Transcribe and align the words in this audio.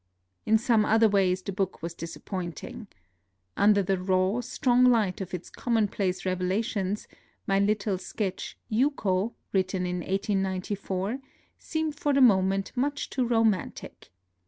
In 0.47 0.57
some 0.57 0.83
other 0.83 1.07
ways 1.07 1.43
the 1.43 1.51
book 1.51 1.83
was 1.83 1.93
disap 1.93 2.25
pointing. 2.25 2.87
Under 3.55 3.83
the 3.83 3.99
raw, 3.99 4.39
strong 4.39 4.83
light 4.85 5.21
of 5.21 5.31
its 5.31 5.51
commonplace 5.51 6.25
revelations, 6.25 7.07
my 7.45 7.59
little 7.59 7.99
sketch," 7.99 8.57
Yuko," 8.73 9.33
written 9.53 9.85
in 9.85 9.97
1894, 9.97 11.19
seemed 11.59 11.93
for 11.93 12.13
the 12.13 12.19
mo 12.21 12.41
ment 12.41 12.71
much 12.75 13.11
too 13.11 13.27
romantic. 13.27 14.11